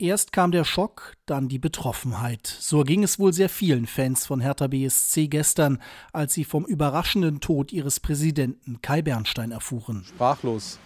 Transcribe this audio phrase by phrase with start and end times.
[0.00, 2.46] Erst kam der Schock, dann die Betroffenheit.
[2.46, 5.78] So ging es wohl sehr vielen Fans von Hertha BSC gestern,
[6.14, 10.06] als sie vom überraschenden Tod ihres Präsidenten Kai Bernstein erfuhren.
[10.08, 10.78] Sprachlos,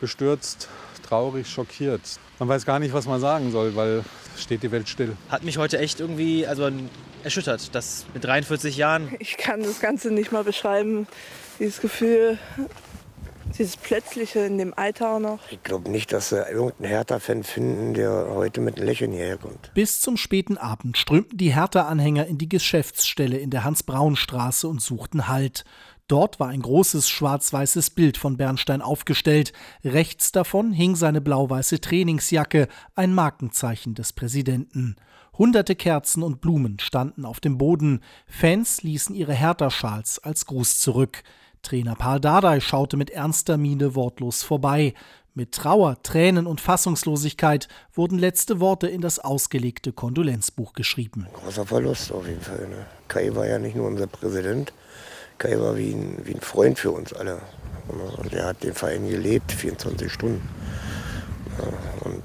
[0.00, 0.68] bestürzt,
[1.02, 2.00] traurig, schockiert.
[2.38, 4.04] Man weiß gar nicht, was man sagen soll, weil
[4.38, 5.16] steht die Welt still.
[5.30, 6.70] Hat mich heute echt irgendwie also
[7.24, 9.16] erschüttert, das mit 43 Jahren.
[9.18, 11.08] Ich kann das Ganze nicht mal beschreiben,
[11.58, 12.38] dieses Gefühl,
[13.58, 15.38] dieses Plötzliche in dem Alter auch noch.
[15.50, 19.72] Ich glaube nicht, dass sie irgendeinen Hertha-Fan finden, der heute mit einem Lächeln hierher kommt.
[19.74, 25.28] Bis zum späten Abend strömten die Hertha-Anhänger in die Geschäftsstelle in der Hans-Braun-Straße und suchten
[25.28, 25.64] Halt.
[26.06, 29.52] Dort war ein großes schwarz-weißes Bild von Bernstein aufgestellt.
[29.82, 34.96] Rechts davon hing seine blau-weiße Trainingsjacke, ein Markenzeichen des Präsidenten.
[35.38, 38.02] Hunderte Kerzen und Blumen standen auf dem Boden.
[38.26, 41.22] Fans ließen ihre Hertha-Schals als Gruß zurück.
[41.64, 44.94] Trainer Paul Dardai schaute mit ernster Miene wortlos vorbei.
[45.34, 51.26] Mit Trauer, Tränen und Fassungslosigkeit wurden letzte Worte in das ausgelegte Kondolenzbuch geschrieben.
[51.32, 52.68] Großer Verlust auf jeden Fall.
[52.68, 52.86] Ne?
[53.08, 54.72] Kai war ja nicht nur unser Präsident,
[55.38, 57.40] Kai war wie ein, wie ein Freund für uns alle.
[57.88, 60.48] Und er hat den Verein gelebt, 24 Stunden.
[62.00, 62.22] Und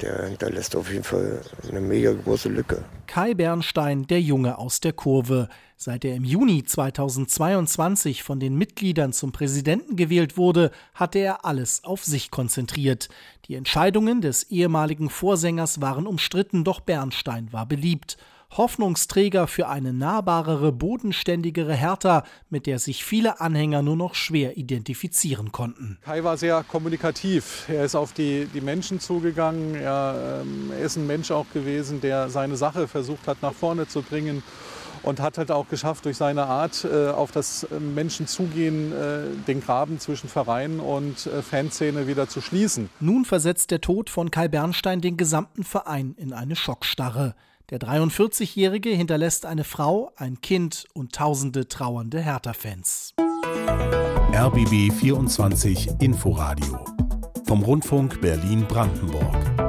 [0.00, 2.84] der hinterlässt auf jeden Fall eine mega große Lücke.
[3.18, 5.48] Kai Bernstein, der Junge aus der Kurve.
[5.76, 11.82] Seit er im Juni 2022 von den Mitgliedern zum Präsidenten gewählt wurde, hatte er alles
[11.82, 13.08] auf sich konzentriert.
[13.46, 18.18] Die Entscheidungen des ehemaligen Vorsängers waren umstritten, doch Bernstein war beliebt.
[18.56, 25.52] Hoffnungsträger für eine nahbarere, bodenständigere Hertha, mit der sich viele Anhänger nur noch schwer identifizieren
[25.52, 25.98] konnten.
[26.02, 27.66] Kai war sehr kommunikativ.
[27.68, 29.74] Er ist auf die, die Menschen zugegangen.
[29.74, 33.86] Er, ähm, er ist ein Mensch auch gewesen, der seine Sache versucht hat, nach vorne
[33.86, 34.42] zu bringen
[35.02, 39.20] und hat halt auch geschafft, durch seine Art äh, auf das äh, Menschen zugehen, äh,
[39.46, 42.88] den Graben zwischen Verein und äh, Fanszene wieder zu schließen.
[43.00, 47.34] Nun versetzt der Tod von Kai Bernstein den gesamten Verein in eine Schockstarre.
[47.70, 53.14] Der 43-Jährige hinterlässt eine Frau, ein Kind und tausende trauernde Hertha-Fans.
[54.32, 56.82] RBB 24 Inforadio
[57.46, 59.67] vom Rundfunk Berlin-Brandenburg.